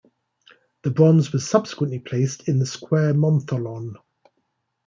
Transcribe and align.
The 0.81 0.89
bronze 0.89 1.31
was 1.31 1.47
subsequently 1.47 1.99
placed 1.99 2.49
in 2.49 2.57
the 2.57 2.65
Square 2.65 3.13
Montholon. 3.13 3.97